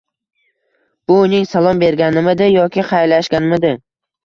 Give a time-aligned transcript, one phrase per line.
[1.11, 3.75] Bu uning salom berganimidi yoki xayrlashganimidi?